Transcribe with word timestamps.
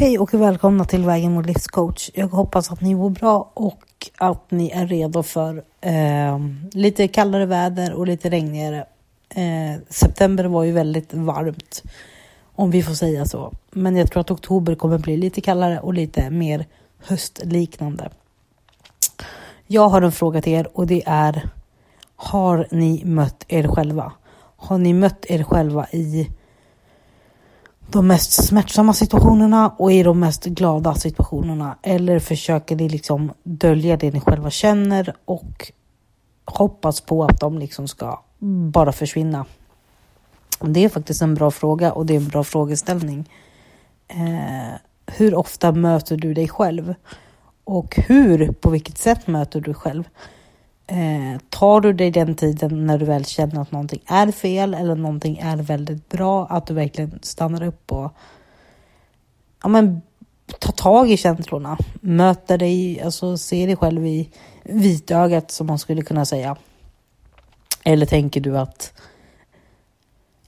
Hej 0.00 0.18
och 0.18 0.34
välkomna 0.34 0.84
till 0.84 1.04
Vägen 1.04 1.32
mot 1.32 1.46
livscoach. 1.46 2.10
Jag 2.14 2.28
hoppas 2.28 2.70
att 2.70 2.80
ni 2.80 2.94
mår 2.94 3.10
bra 3.10 3.50
och 3.54 4.10
att 4.18 4.50
ni 4.50 4.70
är 4.70 4.86
redo 4.86 5.22
för 5.22 5.64
eh, 5.80 6.38
lite 6.72 7.08
kallare 7.08 7.46
väder 7.46 7.92
och 7.92 8.06
lite 8.06 8.30
regnigare. 8.30 8.84
Eh, 9.28 9.80
september 9.88 10.44
var 10.44 10.64
ju 10.64 10.72
väldigt 10.72 11.14
varmt, 11.14 11.82
om 12.54 12.70
vi 12.70 12.82
får 12.82 12.94
säga 12.94 13.24
så. 13.26 13.52
Men 13.70 13.96
jag 13.96 14.10
tror 14.10 14.20
att 14.20 14.30
oktober 14.30 14.74
kommer 14.74 14.98
bli 14.98 15.16
lite 15.16 15.40
kallare 15.40 15.80
och 15.80 15.94
lite 15.94 16.30
mer 16.30 16.66
höstliknande. 16.98 18.10
Jag 19.66 19.88
har 19.88 20.02
en 20.02 20.12
fråga 20.12 20.42
till 20.42 20.52
er 20.52 20.68
och 20.74 20.86
det 20.86 21.02
är 21.06 21.48
Har 22.16 22.66
ni 22.70 23.04
mött 23.04 23.44
er 23.48 23.68
själva? 23.68 24.12
Har 24.56 24.78
ni 24.78 24.92
mött 24.92 25.26
er 25.28 25.42
själva 25.42 25.86
i 25.92 26.30
de 27.92 28.06
mest 28.06 28.32
smärtsamma 28.32 28.92
situationerna 28.92 29.74
och 29.78 29.92
i 29.92 30.02
de 30.02 30.20
mest 30.20 30.44
glada 30.44 30.94
situationerna? 30.94 31.76
Eller 31.82 32.18
försöker 32.18 32.76
ni 32.76 32.88
liksom 32.88 33.32
dölja 33.42 33.96
det 33.96 34.10
ni 34.10 34.20
själva 34.20 34.50
känner 34.50 35.14
och 35.24 35.72
hoppas 36.44 37.00
på 37.00 37.24
att 37.24 37.40
de 37.40 37.58
liksom 37.58 37.88
ska 37.88 38.20
bara 38.72 38.92
försvinna? 38.92 39.46
Det 40.60 40.84
är 40.84 40.88
faktiskt 40.88 41.22
en 41.22 41.34
bra 41.34 41.50
fråga 41.50 41.92
och 41.92 42.06
det 42.06 42.14
är 42.14 42.20
en 42.20 42.28
bra 42.28 42.44
frågeställning. 42.44 43.30
Eh, 44.08 44.74
hur 45.06 45.34
ofta 45.34 45.72
möter 45.72 46.16
du 46.16 46.34
dig 46.34 46.48
själv? 46.48 46.94
Och 47.64 47.96
hur, 47.96 48.52
på 48.52 48.70
vilket 48.70 48.98
sätt 48.98 49.26
möter 49.26 49.60
du 49.60 49.64
dig 49.64 49.74
själv? 49.74 50.04
Eh, 50.90 51.38
tar 51.48 51.80
du 51.80 51.92
dig 51.92 52.10
den 52.10 52.34
tiden 52.34 52.86
när 52.86 52.98
du 52.98 53.04
väl 53.04 53.24
känner 53.24 53.60
att 53.60 53.72
någonting 53.72 54.02
är 54.06 54.32
fel 54.32 54.74
eller 54.74 54.94
någonting 54.94 55.38
är 55.38 55.56
väldigt 55.56 56.08
bra, 56.08 56.46
att 56.46 56.66
du 56.66 56.74
verkligen 56.74 57.18
stannar 57.22 57.62
upp 57.62 57.92
och 57.92 58.12
ja, 59.62 59.68
men, 59.68 60.02
tar 60.58 60.72
tag 60.72 61.10
i 61.10 61.16
känslorna, 61.16 61.78
möter 62.00 62.58
dig, 62.58 63.00
alltså 63.00 63.36
ser 63.36 63.66
dig 63.66 63.76
själv 63.76 64.06
i 64.06 64.30
vitögat 64.62 65.50
som 65.50 65.66
man 65.66 65.78
skulle 65.78 66.02
kunna 66.02 66.24
säga. 66.24 66.56
Eller 67.84 68.06
tänker 68.06 68.40
du 68.40 68.58
att 68.58 68.92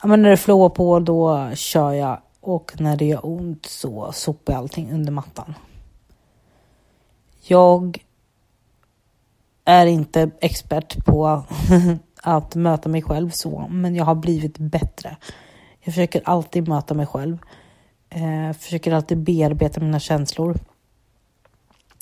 ja, 0.01 0.07
men 0.07 0.21
när 0.21 0.29
det 0.29 0.37
flåar 0.37 0.69
på 0.69 0.99
då 0.99 1.51
kör 1.55 1.91
jag 1.91 2.21
och 2.41 2.71
när 2.79 2.97
det 2.97 3.05
gör 3.05 3.25
ont 3.25 3.65
så 3.65 4.11
sopar 4.11 4.53
jag 4.53 4.59
allting 4.59 4.91
under 4.91 5.11
mattan. 5.11 5.53
Jag 7.41 8.02
är 9.65 9.85
inte 9.85 10.31
expert 10.41 11.05
på 11.05 11.43
att 12.23 12.55
möta 12.55 12.89
mig 12.89 13.01
själv 13.01 13.29
så, 13.29 13.67
men 13.69 13.95
jag 13.95 14.05
har 14.05 14.15
blivit 14.15 14.57
bättre. 14.57 15.17
Jag 15.79 15.93
försöker 15.93 16.21
alltid 16.25 16.67
möta 16.67 16.93
mig 16.93 17.05
själv. 17.05 17.37
Eh, 18.09 18.53
försöker 18.53 18.91
alltid 18.93 19.17
bearbeta 19.17 19.79
mina 19.79 19.99
känslor. 19.99 20.57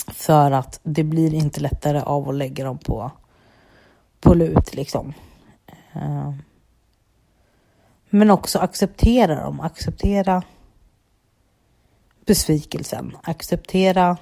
För 0.08 0.52
att 0.52 0.80
det 0.84 1.04
blir 1.04 1.34
inte 1.34 1.62
lättare 1.62 2.02
av 2.02 2.30
att 2.30 2.36
lägga 2.36 2.64
dem 2.66 2.78
på, 2.78 3.12
på 4.20 4.34
lut 4.34 4.76
liksom. 4.76 5.14
Eh, 5.94 6.34
men 8.10 8.32
också 8.32 8.60
acceptera 8.60 9.44
dem. 9.44 9.60
Acceptera 9.60 10.44
besvikelsen. 12.26 13.18
Acceptera 13.24 14.18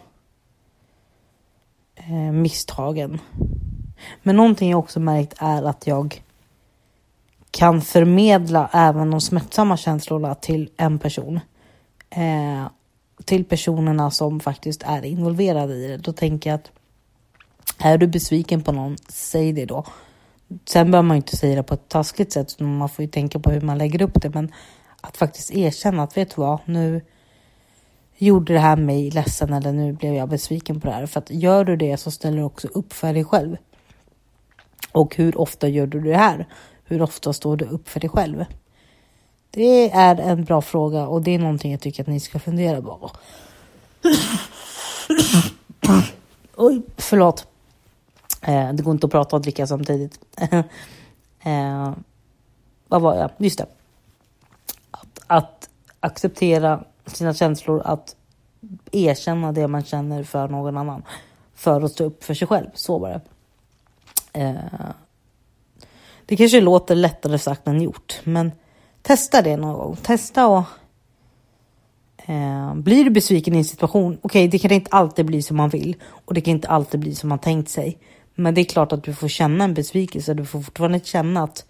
eh, 2.07 2.31
misstagen. 2.31 3.19
Men 4.23 4.35
någonting 4.35 4.69
jag 4.69 4.79
också 4.79 4.99
märkt 4.99 5.33
är 5.37 5.63
att 5.63 5.87
jag 5.87 6.23
kan 7.51 7.81
förmedla 7.81 8.69
även 8.73 9.11
de 9.11 9.21
smärtsamma 9.21 9.77
känslorna 9.77 10.35
till 10.35 10.69
en 10.77 10.99
person. 10.99 11.39
Eh, 12.09 12.65
till 13.25 13.45
personerna 13.45 14.11
som 14.11 14.39
faktiskt 14.39 14.83
är 14.83 15.05
involverade 15.05 15.75
i 15.75 15.87
det. 15.87 15.97
Då 15.97 16.13
tänker 16.13 16.49
jag 16.49 16.55
att 16.55 16.71
är 17.77 17.97
du 17.97 18.07
besviken 18.07 18.63
på 18.63 18.71
någon, 18.71 18.97
säg 19.07 19.53
det 19.53 19.65
då. 19.65 19.85
Sen 20.65 20.91
behöver 20.91 21.07
man 21.07 21.17
inte 21.17 21.37
säga 21.37 21.55
det 21.55 21.63
på 21.63 21.73
ett 21.73 21.89
taskigt 21.89 22.31
sätt, 22.31 22.59
man 22.59 22.89
får 22.89 23.03
ju 23.03 23.11
tänka 23.11 23.39
på 23.39 23.51
hur 23.51 23.61
man 23.61 23.77
lägger 23.77 24.01
upp 24.01 24.21
det. 24.21 24.29
Men 24.29 24.51
att 25.01 25.17
faktiskt 25.17 25.51
erkänna 25.51 26.03
att 26.03 26.17
vet 26.17 26.35
du 26.35 26.41
vad, 26.41 26.59
nu 26.65 27.01
gjorde 28.25 28.53
det 28.53 28.59
här 28.59 28.75
mig 28.75 29.11
ledsen 29.11 29.53
eller 29.53 29.71
nu 29.71 29.93
blev 29.93 30.13
jag 30.13 30.29
besviken 30.29 30.81
på 30.81 30.87
det 30.87 30.93
här. 30.93 31.05
För 31.05 31.19
att 31.19 31.29
gör 31.29 31.65
du 31.65 31.75
det 31.75 31.97
så 31.97 32.11
ställer 32.11 32.37
du 32.37 32.43
också 32.43 32.67
upp 32.67 32.93
för 32.93 33.13
dig 33.13 33.23
själv. 33.23 33.57
Och 34.91 35.15
hur 35.15 35.37
ofta 35.37 35.67
gör 35.67 35.87
du 35.87 36.01
det 36.01 36.17
här? 36.17 36.47
Hur 36.83 37.01
ofta 37.01 37.33
står 37.33 37.57
du 37.57 37.65
upp 37.65 37.89
för 37.89 37.99
dig 37.99 38.09
själv? 38.09 38.45
Det 39.51 39.91
är 39.91 40.15
en 40.15 40.43
bra 40.43 40.61
fråga 40.61 41.07
och 41.07 41.21
det 41.21 41.31
är 41.31 41.39
någonting 41.39 41.71
jag 41.71 41.81
tycker 41.81 42.03
att 42.03 42.07
ni 42.07 42.19
ska 42.19 42.39
fundera 42.39 42.81
på. 42.81 43.11
Oj, 46.55 46.81
förlåt. 46.97 47.47
Eh, 48.41 48.73
det 48.73 48.83
går 48.83 48.93
inte 48.93 49.05
att 49.05 49.11
prata 49.11 49.35
och 49.35 49.41
dricka 49.41 49.67
samtidigt. 49.67 50.19
eh, 51.43 51.93
vad 52.87 53.01
var 53.01 53.15
jag? 53.15 53.31
Just 53.37 53.57
det. 53.57 53.65
Att, 54.91 55.19
att 55.27 55.69
acceptera 55.99 56.83
sina 57.15 57.33
känslor, 57.33 57.81
att 57.85 58.15
erkänna 58.91 59.51
det 59.51 59.67
man 59.67 59.83
känner 59.83 60.23
för 60.23 60.47
någon 60.47 60.77
annan. 60.77 61.03
För 61.55 61.81
att 61.81 61.91
stå 61.91 62.03
upp 62.03 62.23
för 62.23 62.33
sig 62.33 62.47
själv. 62.47 62.67
Så 62.73 62.99
var 62.99 63.09
det. 63.09 63.21
Eh, 64.33 64.55
det 66.25 66.35
kanske 66.35 66.61
låter 66.61 66.95
lättare 66.95 67.37
sagt 67.37 67.67
än 67.67 67.81
gjort, 67.81 68.21
men 68.23 68.51
testa 69.01 69.41
det 69.41 69.57
någon 69.57 69.73
gång. 69.73 69.95
Testa 69.95 70.47
och 70.47 70.63
eh, 72.25 72.75
blir 72.75 73.03
du 73.03 73.09
besviken 73.09 73.55
i 73.55 73.57
en 73.57 73.65
situation, 73.65 74.17
okej, 74.21 74.39
okay, 74.39 74.47
det 74.47 74.59
kan 74.59 74.71
inte 74.71 74.91
alltid 74.91 75.25
bli 75.25 75.41
som 75.41 75.57
man 75.57 75.69
vill 75.69 75.95
och 76.25 76.33
det 76.33 76.41
kan 76.41 76.51
inte 76.51 76.67
alltid 76.67 76.99
bli 76.99 77.15
som 77.15 77.29
man 77.29 77.39
tänkt 77.39 77.69
sig. 77.69 77.97
Men 78.35 78.53
det 78.53 78.61
är 78.61 78.65
klart 78.65 78.91
att 78.91 79.03
du 79.03 79.13
får 79.13 79.27
känna 79.27 79.63
en 79.63 79.73
besvikelse. 79.73 80.33
Du 80.33 80.45
får 80.45 80.61
fortfarande 80.61 80.99
känna 80.99 81.43
att 81.43 81.65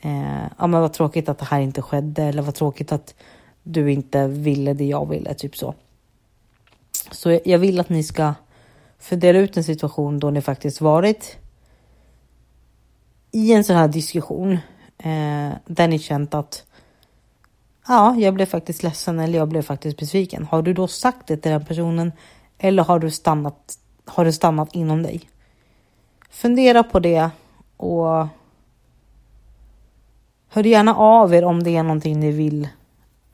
eh, 0.00 0.44
ja, 0.58 0.66
men 0.66 0.80
vad 0.80 0.92
tråkigt 0.92 1.28
att 1.28 1.38
det 1.38 1.44
här 1.44 1.60
inte 1.60 1.82
skedde 1.82 2.22
eller 2.22 2.42
vad 2.42 2.54
tråkigt 2.54 2.92
att 2.92 3.14
du 3.68 3.92
inte 3.92 4.28
ville 4.28 4.74
det 4.74 4.84
jag 4.84 5.08
ville, 5.08 5.34
typ 5.34 5.56
så. 5.56 5.74
Så 7.10 7.40
jag 7.44 7.58
vill 7.58 7.80
att 7.80 7.88
ni 7.88 8.02
ska 8.02 8.34
fundera 8.98 9.38
ut 9.38 9.56
en 9.56 9.64
situation 9.64 10.18
då 10.18 10.30
ni 10.30 10.40
faktiskt 10.40 10.80
varit 10.80 11.36
i 13.30 13.52
en 13.52 13.64
sån 13.64 13.76
här 13.76 13.88
diskussion 13.88 14.52
eh, 14.98 15.52
där 15.66 15.88
ni 15.88 15.98
känt 15.98 16.34
att 16.34 16.64
ja, 17.88 18.16
jag 18.16 18.34
blev 18.34 18.46
faktiskt 18.46 18.82
ledsen 18.82 19.18
eller 19.18 19.38
jag 19.38 19.48
blev 19.48 19.62
faktiskt 19.62 19.98
besviken. 19.98 20.44
Har 20.44 20.62
du 20.62 20.72
då 20.72 20.88
sagt 20.88 21.26
det 21.26 21.36
till 21.36 21.50
den 21.50 21.64
personen 21.64 22.12
eller 22.58 22.84
har 22.84 22.98
du 22.98 23.10
stannat? 23.10 23.78
Har 24.04 24.24
det 24.24 24.32
stannat 24.32 24.74
inom 24.74 25.02
dig? 25.02 25.20
Fundera 26.30 26.82
på 26.82 27.00
det 27.00 27.30
och 27.76 28.26
hör 30.48 30.64
gärna 30.64 30.94
av 30.94 31.34
er 31.34 31.44
om 31.44 31.62
det 31.62 31.76
är 31.76 31.82
någonting 31.82 32.20
ni 32.20 32.30
vill 32.30 32.68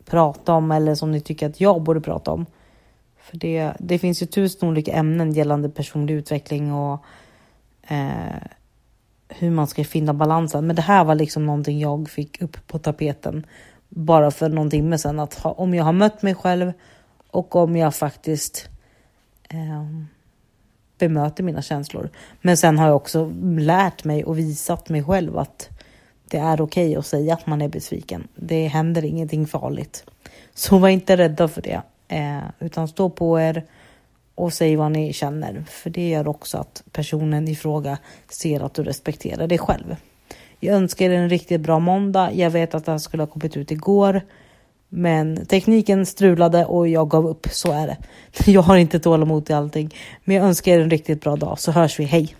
prata 0.05 0.53
om 0.53 0.73
eller 0.73 0.95
som 0.95 1.11
ni 1.11 1.21
tycker 1.21 1.49
att 1.49 1.61
jag 1.61 1.83
borde 1.83 2.01
prata 2.01 2.31
om. 2.31 2.47
För 3.19 3.37
det, 3.37 3.73
det 3.79 3.99
finns 3.99 4.23
ju 4.23 4.27
tusen 4.27 4.69
olika 4.69 4.93
ämnen 4.93 5.33
gällande 5.33 5.69
personlig 5.69 6.15
utveckling 6.15 6.73
och 6.73 7.05
eh, 7.83 8.43
hur 9.29 9.51
man 9.51 9.67
ska 9.67 9.85
finna 9.85 10.15
balansen. 10.15 10.67
Men 10.67 10.77
det 10.77 10.83
här 10.83 11.05
var 11.05 11.15
liksom 11.15 11.47
någonting 11.47 11.81
jag 11.81 12.11
fick 12.11 12.43
upp 12.43 12.67
på 12.67 12.79
tapeten 12.79 13.47
bara 13.89 14.31
för 14.31 14.49
någon 14.49 14.71
timme 14.71 14.99
sedan. 14.99 15.21
Att 15.21 15.35
ha, 15.35 15.53
om 15.53 15.75
jag 15.75 15.85
har 15.85 15.93
mött 15.93 16.23
mig 16.23 16.35
själv 16.35 16.73
och 17.31 17.57
om 17.57 17.77
jag 17.77 17.95
faktiskt 17.95 18.69
eh, 19.49 19.87
bemöter 20.99 21.45
mina 21.45 21.63
känslor. 21.63 22.11
Men 22.41 22.57
sen 22.57 22.79
har 22.79 22.87
jag 22.87 22.97
också 22.97 23.33
lärt 23.59 24.05
mig 24.05 24.25
och 24.25 24.39
visat 24.39 24.89
mig 24.89 25.05
själv 25.05 25.39
att 25.39 25.69
det 26.33 26.39
är 26.39 26.61
okej 26.61 26.89
okay 26.89 26.97
att 26.97 27.07
säga 27.07 27.35
att 27.35 27.47
man 27.47 27.63
är 27.63 27.69
besviken. 27.69 28.29
Det 28.35 28.67
händer 28.67 29.05
ingenting 29.05 29.47
farligt. 29.47 30.05
Så 30.55 30.79
var 30.79 30.89
inte 30.89 31.17
rädda 31.17 31.49
för 31.49 31.63
det, 31.63 31.83
eh, 32.09 32.39
utan 32.59 32.89
stå 32.89 33.11
på 33.11 33.41
er 33.41 33.65
och 34.35 34.53
säg 34.53 34.77
vad 34.77 34.93
ni 34.93 35.13
känner. 35.13 35.65
För 35.69 35.91
det 35.91 36.09
gör 36.09 36.29
också 36.29 36.59
att 36.59 36.83
personen 36.93 37.49
i 37.49 37.55
fråga 37.55 37.99
ser 38.29 38.61
att 38.61 38.75
du 38.75 38.83
respekterar 38.83 39.47
dig 39.47 39.59
själv. 39.59 39.97
Jag 40.61 40.77
önskar 40.77 41.11
er 41.11 41.15
en 41.15 41.29
riktigt 41.29 41.61
bra 41.61 41.79
måndag. 41.79 42.33
Jag 42.33 42.51
vet 42.51 42.75
att 42.75 42.85
det 42.85 42.93
här 42.93 42.99
skulle 42.99 43.23
ha 43.23 43.27
kommit 43.27 43.57
ut 43.57 43.71
igår. 43.71 44.21
Men 44.89 45.47
tekniken 45.47 46.07
strulade 46.07 46.65
och 46.65 46.89
jag 46.89 47.09
gav 47.09 47.27
upp. 47.27 47.47
Så 47.51 47.73
är 47.73 47.87
det. 47.87 47.97
Jag 48.51 48.63
har 48.63 48.77
inte 48.77 49.01
tålamod 49.01 49.47
till 49.47 49.55
allting. 49.55 49.95
Men 50.25 50.37
jag 50.37 50.47
önskar 50.47 50.73
er 50.73 50.81
en 50.81 50.91
riktigt 50.91 51.21
bra 51.21 51.37
dag 51.37 51.59
så 51.59 51.73
hörs 51.73 52.01
vi. 52.01 52.05
Hej! 52.05 52.37